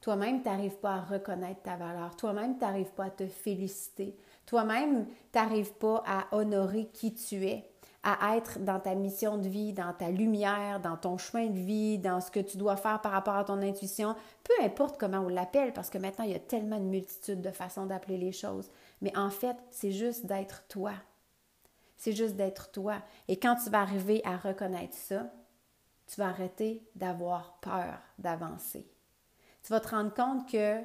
Toi-même, 0.00 0.42
tu 0.42 0.48
n'arrives 0.48 0.76
pas 0.76 0.94
à 0.94 1.00
reconnaître 1.00 1.62
ta 1.62 1.76
valeur. 1.76 2.14
Toi-même, 2.16 2.54
tu 2.58 2.60
n'arrives 2.60 2.92
pas 2.92 3.06
à 3.06 3.10
te 3.10 3.26
féliciter. 3.26 4.16
Toi-même, 4.44 5.06
tu 5.06 5.38
n'arrives 5.38 5.72
pas 5.74 6.04
à 6.06 6.36
honorer 6.36 6.86
qui 6.92 7.14
tu 7.14 7.44
es, 7.44 7.68
à 8.08 8.36
être 8.36 8.60
dans 8.60 8.78
ta 8.78 8.94
mission 8.94 9.36
de 9.36 9.48
vie, 9.48 9.72
dans 9.72 9.92
ta 9.92 10.10
lumière, 10.10 10.78
dans 10.78 10.96
ton 10.96 11.18
chemin 11.18 11.46
de 11.46 11.58
vie, 11.58 11.98
dans 11.98 12.20
ce 12.20 12.30
que 12.30 12.38
tu 12.38 12.56
dois 12.56 12.76
faire 12.76 13.00
par 13.00 13.10
rapport 13.10 13.34
à 13.34 13.42
ton 13.42 13.60
intuition, 13.60 14.14
peu 14.44 14.64
importe 14.64 14.96
comment 14.96 15.18
on 15.18 15.28
l'appelle, 15.28 15.72
parce 15.72 15.90
que 15.90 15.98
maintenant, 15.98 16.24
il 16.24 16.30
y 16.30 16.36
a 16.36 16.40
tellement 16.40 16.78
de 16.78 16.84
multitudes 16.84 17.40
de 17.40 17.50
façons 17.50 17.84
d'appeler 17.84 18.16
les 18.16 18.30
choses. 18.30 18.70
Mais 19.02 19.16
en 19.16 19.28
fait, 19.28 19.56
c'est 19.72 19.90
juste 19.90 20.24
d'être 20.24 20.64
toi. 20.68 20.92
C'est 21.96 22.12
juste 22.12 22.36
d'être 22.36 22.70
toi. 22.70 23.02
Et 23.26 23.40
quand 23.40 23.56
tu 23.56 23.70
vas 23.70 23.80
arriver 23.80 24.20
à 24.24 24.36
reconnaître 24.36 24.96
ça, 24.96 25.26
tu 26.06 26.20
vas 26.20 26.28
arrêter 26.28 26.88
d'avoir 26.94 27.58
peur 27.60 27.98
d'avancer. 28.20 28.88
Tu 29.64 29.72
vas 29.72 29.80
te 29.80 29.88
rendre 29.88 30.14
compte 30.14 30.48
que 30.48 30.80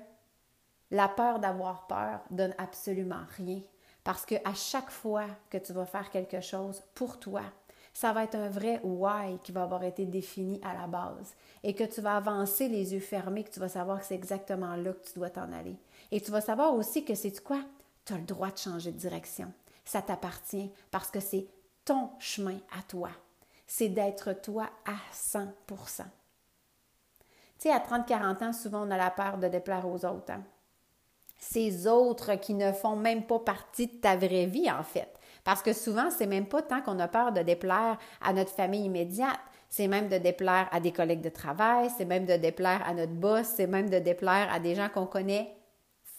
la 0.89 1.07
peur 1.07 1.37
d'avoir 1.39 1.85
peur 1.85 2.21
donne 2.31 2.55
absolument 2.57 3.23
rien. 3.37 3.61
Parce 4.03 4.25
que 4.25 4.35
à 4.45 4.53
chaque 4.53 4.89
fois 4.89 5.27
que 5.49 5.57
tu 5.57 5.73
vas 5.73 5.85
faire 5.85 6.09
quelque 6.09 6.41
chose 6.41 6.81
pour 6.95 7.19
toi, 7.19 7.43
ça 7.93 8.13
va 8.13 8.23
être 8.23 8.35
un 8.35 8.49
vrai 8.49 8.79
why 8.83 9.37
qui 9.43 9.51
va 9.51 9.63
avoir 9.63 9.83
été 9.83 10.05
défini 10.05 10.59
à 10.63 10.73
la 10.73 10.87
base 10.87 11.35
et 11.63 11.75
que 11.75 11.83
tu 11.83 12.01
vas 12.01 12.15
avancer 12.15 12.67
les 12.69 12.93
yeux 12.93 12.99
fermés, 12.99 13.43
que 13.43 13.51
tu 13.51 13.59
vas 13.59 13.69
savoir 13.69 13.99
que 13.99 14.05
c'est 14.05 14.15
exactement 14.15 14.75
là 14.75 14.93
que 14.93 15.07
tu 15.07 15.13
dois 15.15 15.29
t'en 15.29 15.51
aller. 15.51 15.75
Et 16.09 16.21
tu 16.21 16.31
vas 16.31 16.41
savoir 16.41 16.73
aussi 16.73 17.03
que 17.03 17.15
c'est 17.15 17.43
quoi? 17.43 17.61
tu 18.05 18.13
as 18.13 18.17
le 18.17 18.23
droit 18.23 18.51
de 18.51 18.57
changer 18.57 18.91
de 18.91 18.97
direction. 18.97 19.51
Ça 19.85 20.01
t'appartient 20.01 20.71
parce 20.89 21.11
que 21.11 21.19
c'est 21.19 21.47
ton 21.85 22.09
chemin 22.19 22.57
à 22.77 22.81
toi. 22.87 23.09
C'est 23.67 23.89
d'être 23.89 24.33
toi 24.33 24.69
à 24.85 24.95
100% 25.13 25.45
Tu 25.97 26.03
sais, 27.57 27.71
à 27.71 27.79
30-40 27.79 28.43
ans, 28.43 28.53
souvent, 28.53 28.87
on 28.87 28.91
a 28.91 28.97
la 28.97 29.11
peur 29.11 29.37
de 29.37 29.47
déplaire 29.47 29.87
aux 29.87 30.05
autres. 30.05 30.31
Hein. 30.31 30.43
Ces 31.41 31.87
autres 31.87 32.35
qui 32.35 32.53
ne 32.53 32.71
font 32.71 32.95
même 32.95 33.23
pas 33.23 33.39
partie 33.39 33.87
de 33.87 33.97
ta 33.97 34.15
vraie 34.15 34.45
vie, 34.45 34.71
en 34.71 34.83
fait. 34.83 35.11
Parce 35.43 35.61
que 35.61 35.73
souvent, 35.73 36.09
c'est 36.09 36.27
même 36.27 36.45
pas 36.45 36.61
tant 36.61 36.81
qu'on 36.81 36.99
a 36.99 37.07
peur 37.07 37.33
de 37.33 37.41
déplaire 37.41 37.97
à 38.21 38.31
notre 38.31 38.51
famille 38.51 38.85
immédiate. 38.85 39.39
C'est 39.67 39.87
même 39.87 40.07
de 40.07 40.17
déplaire 40.17 40.69
à 40.71 40.79
des 40.79 40.91
collègues 40.91 41.21
de 41.21 41.29
travail, 41.29 41.89
c'est 41.97 42.05
même 42.05 42.25
de 42.25 42.35
déplaire 42.35 42.87
à 42.87 42.93
notre 42.93 43.13
boss, 43.13 43.47
c'est 43.55 43.67
même 43.67 43.89
de 43.89 43.99
déplaire 43.99 44.53
à 44.53 44.59
des 44.59 44.75
gens 44.75 44.89
qu'on 44.89 45.07
connaît 45.07 45.55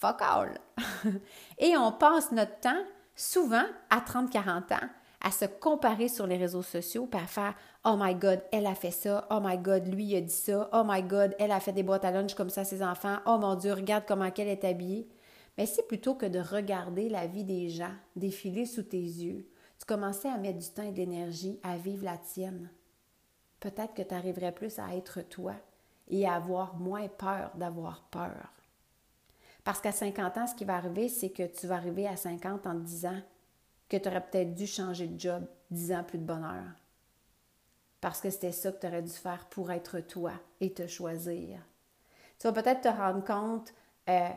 fuck 0.00 0.20
all. 0.20 0.58
Et 1.58 1.76
on 1.76 1.92
passe 1.92 2.32
notre 2.32 2.58
temps, 2.58 2.82
souvent 3.14 3.64
à 3.90 4.00
30-40 4.00 4.74
ans, 4.74 4.88
à 5.22 5.30
se 5.30 5.44
comparer 5.44 6.08
sur 6.08 6.26
les 6.26 6.36
réseaux 6.36 6.62
sociaux, 6.62 7.06
puis 7.10 7.20
à 7.20 7.26
faire 7.26 7.54
Oh 7.84 7.96
my 7.98 8.14
God, 8.14 8.42
elle 8.52 8.66
a 8.66 8.74
fait 8.74 8.90
ça. 8.90 9.26
Oh 9.30 9.38
my 9.42 9.56
God, 9.56 9.86
lui, 9.86 10.14
a 10.16 10.20
dit 10.20 10.32
ça. 10.32 10.68
Oh 10.72 10.82
my 10.84 11.02
God, 11.02 11.34
elle 11.38 11.52
a 11.52 11.60
fait 11.60 11.72
des 11.72 11.82
boîtes 11.82 12.04
à 12.04 12.10
lunch 12.10 12.34
comme 12.34 12.50
ça 12.50 12.62
à 12.62 12.64
ses 12.64 12.82
enfants. 12.82 13.18
Oh 13.26 13.38
mon 13.38 13.54
Dieu, 13.54 13.72
regarde 13.72 14.04
comment 14.06 14.30
elle 14.36 14.48
est 14.48 14.64
habillée. 14.64 15.08
Mais 15.56 15.66
c'est 15.66 15.86
plutôt 15.86 16.14
que 16.14 16.26
de 16.26 16.40
regarder 16.40 17.08
la 17.08 17.26
vie 17.26 17.44
des 17.44 17.68
gens 17.68 17.92
défiler 18.16 18.66
sous 18.66 18.82
tes 18.82 19.00
yeux, 19.00 19.46
tu 19.78 19.86
commençais 19.86 20.28
à 20.28 20.38
mettre 20.38 20.58
du 20.58 20.68
temps 20.68 20.82
et 20.82 20.92
de 20.92 20.96
l'énergie 20.96 21.58
à 21.62 21.76
vivre 21.76 22.04
la 22.04 22.16
tienne. 22.16 22.70
Peut-être 23.60 23.94
que 23.94 24.02
tu 24.02 24.14
arriverais 24.14 24.52
plus 24.52 24.78
à 24.78 24.94
être 24.94 25.22
toi 25.22 25.54
et 26.08 26.26
à 26.26 26.34
avoir 26.34 26.76
moins 26.76 27.08
peur 27.08 27.52
d'avoir 27.56 28.02
peur. 28.10 28.52
Parce 29.64 29.80
qu'à 29.80 29.92
50 29.92 30.38
ans, 30.38 30.46
ce 30.46 30.54
qui 30.54 30.64
va 30.64 30.76
arriver, 30.76 31.08
c'est 31.08 31.30
que 31.30 31.46
tu 31.46 31.66
vas 31.66 31.76
arriver 31.76 32.08
à 32.08 32.16
50 32.16 32.66
en 32.66 32.74
te 32.74 32.84
disant 32.84 33.20
que 33.88 33.96
tu 33.96 34.08
aurais 34.08 34.24
peut-être 34.24 34.54
dû 34.54 34.66
changer 34.66 35.06
de 35.06 35.18
job 35.18 35.44
10 35.70 35.92
ans 35.92 36.04
plus 36.04 36.18
de 36.18 36.24
bonheur. 36.24 36.64
Parce 38.00 38.20
que 38.20 38.30
c'était 38.30 38.52
ça 38.52 38.72
que 38.72 38.80
tu 38.80 38.86
aurais 38.86 39.02
dû 39.02 39.10
faire 39.10 39.46
pour 39.50 39.70
être 39.70 40.00
toi 40.00 40.32
et 40.60 40.72
te 40.72 40.86
choisir. 40.86 41.60
Tu 42.38 42.48
vas 42.48 42.52
peut-être 42.52 42.80
te 42.80 42.88
rendre 42.88 43.24
compte 43.24 43.72
euh, 44.08 44.28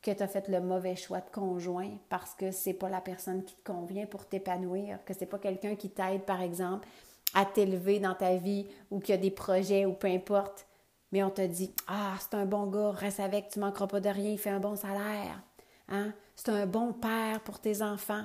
que 0.00 0.10
tu 0.10 0.22
as 0.22 0.28
fait 0.28 0.48
le 0.48 0.60
mauvais 0.60 0.96
choix 0.96 1.20
de 1.20 1.30
conjoint 1.30 1.98
parce 2.08 2.34
que 2.34 2.50
c'est 2.50 2.72
pas 2.72 2.88
la 2.88 3.00
personne 3.00 3.44
qui 3.44 3.54
te 3.54 3.70
convient 3.70 4.06
pour 4.06 4.26
t'épanouir, 4.26 5.04
que 5.04 5.12
c'est 5.12 5.26
pas 5.26 5.38
quelqu'un 5.38 5.76
qui 5.76 5.90
t'aide, 5.90 6.22
par 6.22 6.40
exemple, 6.40 6.88
à 7.34 7.44
t'élever 7.44 8.00
dans 8.00 8.14
ta 8.14 8.36
vie 8.36 8.66
ou 8.90 9.00
qu'il 9.00 9.14
y 9.14 9.18
a 9.18 9.20
des 9.20 9.30
projets 9.30 9.84
ou 9.84 9.92
peu 9.92 10.08
importe 10.08 10.66
mais 11.12 11.22
on 11.22 11.30
te 11.30 11.42
dit 11.42 11.74
Ah, 11.88 12.14
c'est 12.18 12.34
un 12.34 12.46
bon 12.46 12.66
gars, 12.66 12.92
reste 12.92 13.20
avec, 13.20 13.48
tu 13.48 13.58
manqueras 13.58 13.86
pas 13.86 14.00
de 14.00 14.08
rien, 14.08 14.30
il 14.30 14.38
fait 14.38 14.50
un 14.50 14.60
bon 14.60 14.76
salaire. 14.76 15.42
Hein? 15.88 16.12
C'est 16.36 16.50
un 16.50 16.66
bon 16.66 16.92
père 16.92 17.40
pour 17.40 17.58
tes 17.58 17.82
enfants. 17.82 18.24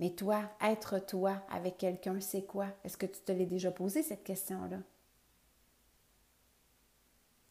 Mais 0.00 0.10
toi, 0.10 0.40
être 0.62 0.98
toi 0.98 1.42
avec 1.50 1.76
quelqu'un, 1.76 2.20
c'est 2.20 2.46
quoi? 2.46 2.68
Est-ce 2.84 2.96
que 2.96 3.04
tu 3.04 3.20
te 3.20 3.32
l'es 3.32 3.44
déjà 3.44 3.70
posé 3.70 4.02
cette 4.02 4.24
question-là? 4.24 4.78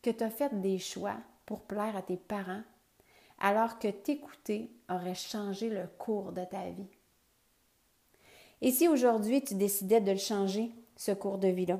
Que 0.01 0.09
tu 0.09 0.23
as 0.23 0.31
fait 0.31 0.59
des 0.59 0.79
choix 0.79 1.17
pour 1.45 1.61
plaire 1.61 1.95
à 1.95 2.01
tes 2.01 2.17
parents, 2.17 2.63
alors 3.39 3.77
que 3.77 3.87
t'écouter 3.87 4.71
aurait 4.89 5.13
changé 5.13 5.69
le 5.69 5.87
cours 5.99 6.31
de 6.31 6.43
ta 6.43 6.71
vie. 6.71 6.87
Et 8.61 8.71
si 8.71 8.87
aujourd'hui 8.87 9.43
tu 9.43 9.53
décidais 9.53 10.01
de 10.01 10.11
le 10.11 10.17
changer, 10.17 10.71
ce 10.97 11.11
cours 11.11 11.37
de 11.37 11.49
vie-là? 11.49 11.79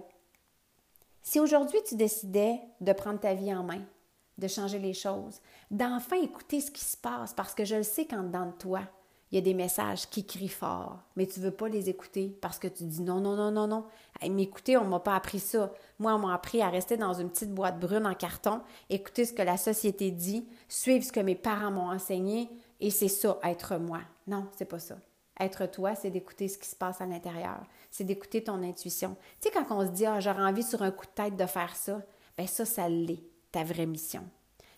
Si 1.23 1.39
aujourd'hui 1.39 1.79
tu 1.87 1.95
décidais 1.95 2.59
de 2.79 2.93
prendre 2.93 3.19
ta 3.19 3.33
vie 3.33 3.53
en 3.53 3.63
main, 3.63 3.81
de 4.37 4.47
changer 4.47 4.77
les 4.77 4.93
choses, 4.93 5.41
d'enfin 5.71 6.21
écouter 6.21 6.61
ce 6.61 6.69
qui 6.69 6.85
se 6.85 6.95
passe, 6.95 7.33
parce 7.33 7.55
que 7.55 7.65
je 7.65 7.75
le 7.75 7.83
sais 7.83 8.05
quand 8.05 8.23
dans 8.23 8.51
toi, 8.51 8.81
il 9.31 9.35
y 9.35 9.37
a 9.37 9.41
des 9.41 9.53
messages 9.53 10.09
qui 10.09 10.25
crient 10.25 10.47
fort, 10.47 10.99
mais 11.15 11.27
tu 11.27 11.39
ne 11.39 11.45
veux 11.45 11.51
pas 11.51 11.69
les 11.69 11.89
écouter 11.89 12.35
parce 12.41 12.57
que 12.57 12.67
tu 12.67 12.83
dis 12.83 13.01
non, 13.01 13.19
non, 13.21 13.35
non, 13.35 13.51
non, 13.51 13.67
non. 13.67 13.85
mais 14.21 14.43
écoutez, 14.43 14.75
on 14.75 14.85
ne 14.85 14.89
m'a 14.89 14.99
pas 14.99 15.15
appris 15.15 15.39
ça. 15.39 15.71
Moi, 15.99 16.15
on 16.15 16.19
m'a 16.19 16.33
appris 16.33 16.61
à 16.61 16.69
rester 16.69 16.97
dans 16.97 17.13
une 17.13 17.29
petite 17.29 17.53
boîte 17.53 17.79
brune 17.79 18.07
en 18.07 18.15
carton, 18.15 18.61
écouter 18.89 19.25
ce 19.25 19.33
que 19.33 19.43
la 19.43 19.57
société 19.57 20.09
dit, 20.09 20.47
suivre 20.67 21.05
ce 21.05 21.11
que 21.11 21.19
mes 21.19 21.35
parents 21.35 21.69
m'ont 21.69 21.91
enseigné, 21.91 22.49
et 22.79 22.89
c'est 22.89 23.07
ça, 23.07 23.37
être 23.43 23.77
moi. 23.77 23.99
Non, 24.25 24.47
c'est 24.57 24.65
pas 24.65 24.79
ça. 24.79 24.97
Être 25.39 25.67
toi, 25.67 25.95
c'est 25.95 26.09
d'écouter 26.09 26.47
ce 26.47 26.57
qui 26.57 26.67
se 26.67 26.75
passe 26.75 26.99
à 26.99 27.05
l'intérieur. 27.05 27.61
C'est 27.91 28.03
d'écouter 28.03 28.43
ton 28.43 28.63
intuition. 28.63 29.15
Tu 29.41 29.47
sais, 29.47 29.53
quand 29.53 29.65
on 29.69 29.85
se 29.85 29.91
dit, 29.91 30.05
ah, 30.05 30.19
j'aurais 30.19 30.43
envie 30.43 30.63
sur 30.63 30.81
un 30.81 30.91
coup 30.91 31.05
de 31.05 31.11
tête 31.11 31.37
de 31.37 31.45
faire 31.45 31.75
ça, 31.75 32.01
bien 32.35 32.47
ça, 32.47 32.65
ça 32.65 32.89
l'est, 32.89 33.23
ta 33.51 33.63
vraie 33.63 33.85
mission. 33.85 34.23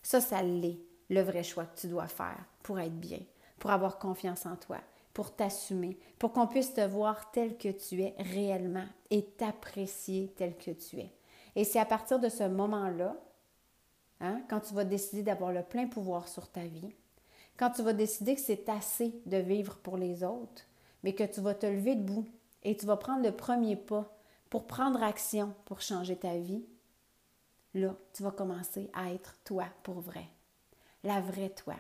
Ça, 0.04 0.20
ça 0.20 0.44
l'est, 0.44 0.80
le 1.10 1.22
vrai 1.22 1.44
choix 1.44 1.66
que 1.66 1.80
tu 1.80 1.88
dois 1.88 2.08
faire 2.08 2.38
pour 2.64 2.80
être 2.80 3.00
bien 3.00 3.20
pour 3.62 3.70
avoir 3.70 4.00
confiance 4.00 4.48
en 4.48 4.56
toi, 4.56 4.80
pour 5.14 5.36
t'assumer, 5.36 6.00
pour 6.18 6.34
qu'on 6.34 6.48
puisse 6.48 6.74
te 6.74 6.82
voir 6.82 7.30
tel 7.30 7.60
que 7.60 7.70
tu 7.70 8.02
es 8.02 8.16
réellement 8.18 8.88
et 9.12 9.24
t'apprécier 9.24 10.34
tel 10.36 10.58
que 10.58 10.72
tu 10.72 10.98
es. 10.98 11.14
Et 11.56 11.64
c'est 11.64 11.78
à 11.78 11.86
partir 11.86 12.20
de 12.20 12.28
ce 12.28 12.44
moment-là, 12.44 13.16
hein, 14.20 14.42
quand 14.50 14.62
tu 14.62 14.74
vas 14.74 14.84
décider 14.84 15.22
d'avoir 15.22 15.52
le 15.52 15.62
plein 15.62 15.86
pouvoir 15.86 16.28
sur 16.28 16.50
ta 16.50 16.64
vie, 16.64 16.90
quand 17.56 17.70
tu 17.70 17.84
vas 17.84 17.94
décider 17.94 18.34
que 18.34 18.42
c'est 18.42 18.68
assez 18.68 19.14
de 19.28 19.38
vivre 19.38 19.78
pour 19.78 19.96
les 19.96 20.24
autres, 20.24 20.64
mais 21.04 21.14
que 21.14 21.24
tu 21.24 21.40
vas 21.40 21.54
te 21.54 21.68
lever 21.68 21.94
debout 21.94 22.26
et 22.64 22.76
tu 22.76 22.88
vas 22.88 22.98
prendre 22.98 23.24
le 23.24 23.32
premier 23.32 23.76
pas 23.76 24.12
pour 24.50 24.66
prendre 24.66 25.04
action 25.04 25.54
pour 25.66 25.82
changer 25.82 26.16
ta 26.16 26.36
vie, 26.36 26.66
là, 27.76 27.96
tu 28.12 28.24
vas 28.24 28.32
commencer 28.32 28.90
à 28.94 29.14
être 29.14 29.38
toi 29.44 29.66
pour 29.84 30.00
vrai. 30.00 30.28
La 31.04 31.22
vraie 31.22 31.52
toi 31.52 31.76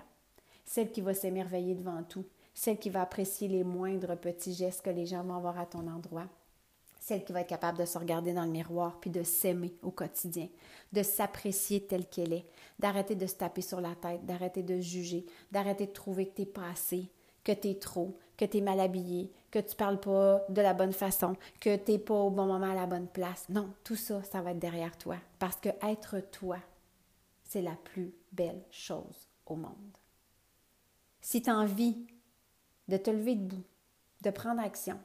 celle 0.71 0.89
qui 0.89 1.01
va 1.01 1.13
s'émerveiller 1.13 1.75
devant 1.75 2.01
tout, 2.01 2.23
celle 2.53 2.79
qui 2.79 2.89
va 2.89 3.01
apprécier 3.01 3.49
les 3.49 3.65
moindres 3.65 4.15
petits 4.15 4.53
gestes 4.53 4.81
que 4.81 4.89
les 4.89 5.05
gens 5.05 5.21
vont 5.21 5.35
avoir 5.35 5.59
à 5.59 5.65
ton 5.65 5.85
endroit, 5.85 6.29
celle 6.97 7.25
qui 7.25 7.33
va 7.33 7.41
être 7.41 7.49
capable 7.49 7.79
de 7.79 7.83
se 7.83 7.97
regarder 7.97 8.31
dans 8.31 8.45
le 8.45 8.51
miroir 8.51 8.97
puis 9.01 9.09
de 9.09 9.21
s'aimer 9.21 9.73
au 9.83 9.91
quotidien, 9.91 10.47
de 10.93 11.03
s'apprécier 11.03 11.85
telle 11.87 12.07
qu'elle 12.07 12.31
est, 12.31 12.45
d'arrêter 12.79 13.15
de 13.15 13.27
se 13.27 13.35
taper 13.35 13.59
sur 13.59 13.81
la 13.81 13.95
tête, 13.95 14.25
d'arrêter 14.25 14.63
de 14.63 14.79
juger, 14.79 15.25
d'arrêter 15.51 15.87
de 15.87 15.91
trouver 15.91 16.29
que 16.29 16.41
tu 16.41 16.45
pas 16.45 16.69
assez, 16.69 17.11
que 17.43 17.51
tu 17.51 17.67
es 17.67 17.75
trop, 17.75 18.17
que 18.37 18.45
tu 18.45 18.59
es 18.59 18.61
mal 18.61 18.79
habillé, 18.79 19.29
que 19.51 19.59
tu 19.59 19.75
parles 19.75 19.99
pas 19.99 20.41
de 20.47 20.61
la 20.61 20.73
bonne 20.73 20.93
façon, 20.93 21.35
que 21.59 21.75
tu 21.75 21.91
n'es 21.91 21.99
pas 21.99 22.15
au 22.15 22.29
bon 22.29 22.45
moment 22.45 22.71
à 22.71 22.75
la 22.75 22.87
bonne 22.87 23.07
place. 23.07 23.45
Non, 23.49 23.73
tout 23.83 23.97
ça, 23.97 24.23
ça 24.23 24.41
va 24.41 24.51
être 24.51 24.59
derrière 24.59 24.97
toi. 24.97 25.17
Parce 25.37 25.57
que 25.57 25.69
être 25.81 26.21
toi, 26.31 26.59
c'est 27.43 27.61
la 27.61 27.75
plus 27.75 28.13
belle 28.31 28.63
chose 28.71 29.27
au 29.45 29.57
monde. 29.57 29.97
Si 31.21 31.41
tu 31.41 31.49
as 31.49 31.55
envie 31.55 32.05
de 32.87 32.97
te 32.97 33.09
lever 33.09 33.35
debout, 33.35 33.63
de 34.21 34.29
prendre 34.29 34.61
action, 34.61 34.99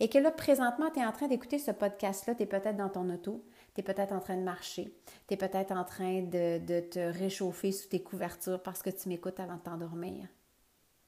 et 0.00 0.08
que 0.08 0.18
là, 0.18 0.30
présentement, 0.30 0.90
tu 0.90 1.00
es 1.00 1.04
en 1.04 1.12
train 1.12 1.28
d'écouter 1.28 1.58
ce 1.58 1.70
podcast-là, 1.70 2.34
tu 2.34 2.42
es 2.42 2.46
peut-être 2.46 2.76
dans 2.76 2.88
ton 2.88 3.08
auto, 3.10 3.44
tu 3.74 3.80
es 3.80 3.84
peut-être 3.84 4.12
en 4.12 4.20
train 4.20 4.36
de 4.36 4.42
marcher, 4.42 4.92
tu 5.28 5.34
es 5.34 5.36
peut-être 5.36 5.70
en 5.72 5.84
train 5.84 6.22
de, 6.22 6.80
te 6.80 6.98
réchauffer 6.98 7.72
sous 7.72 7.88
tes 7.88 8.02
couvertures 8.02 8.62
parce 8.62 8.82
que 8.82 8.90
tu 8.90 9.08
m'écoutes 9.08 9.38
avant 9.38 9.56
de 9.56 9.62
t'endormir. 9.62 10.26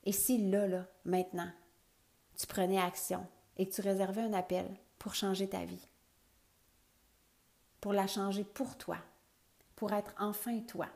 Et 0.05 0.13
si 0.13 0.51
là, 0.51 0.69
là, 0.69 0.87
maintenant, 1.05 1.51
tu 2.39 2.47
prenais 2.47 2.81
action 2.81 3.27
et 3.57 3.69
que 3.69 3.75
tu 3.75 3.81
réservais 3.81 4.23
un 4.23 4.33
appel 4.35 4.67
pour 4.99 5.15
changer 5.15 5.49
ta 5.49 5.65
vie, 5.65 5.89
pour 7.81 7.93
la 7.93 8.07
changer 8.07 8.45
pour 8.45 8.79
toi, 8.79 8.99
pour 9.75 9.93
être 9.93 10.15
enfin 10.19 10.61
toi, 10.61 10.87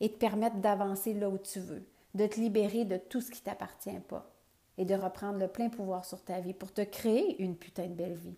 et 0.00 0.12
te 0.12 0.18
permettre 0.18 0.56
d'avancer 0.56 1.14
là 1.14 1.30
où 1.30 1.38
tu 1.38 1.60
veux, 1.60 1.86
de 2.14 2.26
te 2.26 2.40
libérer 2.40 2.84
de 2.84 2.96
tout 2.96 3.20
ce 3.20 3.30
qui 3.30 3.42
t'appartient 3.42 4.00
pas 4.08 4.30
et 4.78 4.84
de 4.84 4.94
reprendre 4.94 5.38
le 5.38 5.48
plein 5.48 5.68
pouvoir 5.68 6.04
sur 6.04 6.22
ta 6.22 6.40
vie 6.40 6.54
pour 6.54 6.72
te 6.72 6.82
créer 6.82 7.42
une 7.42 7.56
putain 7.56 7.86
de 7.86 7.94
belle 7.94 8.16
vie. 8.16 8.36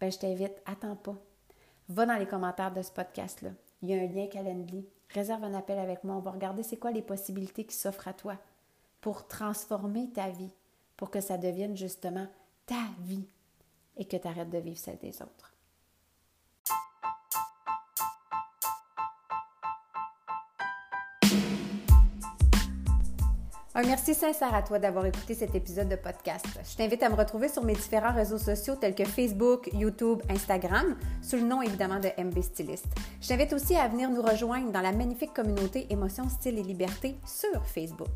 Ben, 0.00 0.10
je 0.10 0.18
t'invite, 0.18 0.60
attends 0.66 0.96
pas. 0.96 1.16
Va 1.88 2.06
dans 2.06 2.16
les 2.16 2.26
commentaires 2.26 2.72
de 2.72 2.82
ce 2.82 2.90
podcast-là. 2.90 3.50
Il 3.82 3.90
y 3.90 3.94
a 3.94 4.02
un 4.02 4.06
lien 4.06 4.26
Calendly. 4.26 4.86
Réserve 5.10 5.44
un 5.44 5.54
appel 5.54 5.78
avec 5.78 6.04
moi. 6.04 6.16
On 6.16 6.20
va 6.20 6.30
regarder 6.30 6.62
c'est 6.62 6.76
quoi 6.76 6.90
les 6.90 7.02
possibilités 7.02 7.64
qui 7.64 7.76
s'offrent 7.76 8.08
à 8.08 8.12
toi 8.12 8.36
pour 9.00 9.26
transformer 9.26 10.10
ta 10.10 10.30
vie, 10.30 10.52
pour 10.96 11.10
que 11.10 11.20
ça 11.20 11.36
devienne 11.36 11.76
justement 11.76 12.26
ta 12.66 12.82
vie 13.00 13.26
et 13.96 14.04
que 14.04 14.16
tu 14.16 14.26
arrêtes 14.26 14.50
de 14.50 14.58
vivre 14.58 14.78
celle 14.78 14.98
des 14.98 15.20
autres. 15.20 15.51
Un 23.82 23.86
merci 23.86 24.14
sincère 24.14 24.54
à 24.54 24.62
toi 24.62 24.78
d'avoir 24.78 25.06
écouté 25.06 25.34
cet 25.34 25.56
épisode 25.56 25.88
de 25.88 25.96
podcast. 25.96 26.46
Je 26.70 26.76
t'invite 26.76 27.02
à 27.02 27.08
me 27.08 27.16
retrouver 27.16 27.48
sur 27.48 27.64
mes 27.64 27.72
différents 27.72 28.14
réseaux 28.14 28.38
sociaux 28.38 28.76
tels 28.76 28.94
que 28.94 29.04
Facebook, 29.04 29.68
YouTube, 29.72 30.22
Instagram, 30.30 30.96
sous 31.20 31.34
le 31.34 31.42
nom 31.42 31.62
évidemment 31.62 31.98
de 31.98 32.08
MB 32.16 32.42
Stylist. 32.42 32.86
Je 33.20 33.26
t'invite 33.26 33.52
aussi 33.52 33.74
à 33.74 33.88
venir 33.88 34.08
nous 34.08 34.22
rejoindre 34.22 34.70
dans 34.70 34.82
la 34.82 34.92
magnifique 34.92 35.32
communauté 35.34 35.88
Émotion, 35.90 36.28
Style 36.28 36.60
et 36.60 36.62
Liberté 36.62 37.16
sur 37.26 37.66
Facebook. 37.66 38.06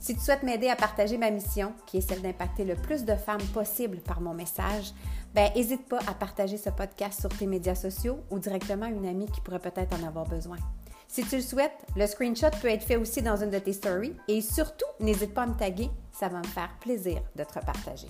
Si 0.00 0.14
tu 0.14 0.20
souhaites 0.20 0.44
m'aider 0.44 0.68
à 0.68 0.76
partager 0.76 1.18
ma 1.18 1.30
mission, 1.30 1.74
qui 1.84 1.98
est 1.98 2.08
celle 2.08 2.22
d'impacter 2.22 2.64
le 2.64 2.74
plus 2.74 3.04
de 3.04 3.14
femmes 3.14 3.44
possible 3.52 3.98
par 3.98 4.22
mon 4.22 4.32
message, 4.32 4.94
ben 5.34 5.50
n'hésite 5.54 5.86
pas 5.90 6.00
à 6.08 6.14
partager 6.14 6.56
ce 6.56 6.70
podcast 6.70 7.20
sur 7.20 7.28
tes 7.28 7.46
médias 7.46 7.74
sociaux 7.74 8.20
ou 8.30 8.38
directement 8.38 8.86
à 8.86 8.90
une 8.90 9.04
amie 9.04 9.26
qui 9.26 9.42
pourrait 9.42 9.58
peut-être 9.58 9.94
en 9.94 10.06
avoir 10.06 10.26
besoin. 10.26 10.56
Si 11.12 11.22
tu 11.24 11.36
le 11.36 11.42
souhaites, 11.42 11.84
le 11.94 12.06
screenshot 12.06 12.48
peut 12.62 12.70
être 12.70 12.84
fait 12.84 12.96
aussi 12.96 13.20
dans 13.20 13.36
une 13.36 13.50
de 13.50 13.58
tes 13.58 13.74
stories 13.74 14.16
et 14.28 14.40
surtout, 14.40 14.86
n'hésite 14.98 15.34
pas 15.34 15.42
à 15.42 15.46
me 15.46 15.54
taguer, 15.54 15.90
ça 16.10 16.28
va 16.30 16.38
me 16.38 16.46
faire 16.46 16.74
plaisir 16.80 17.20
de 17.36 17.44
te 17.44 17.52
repartager. 17.52 18.06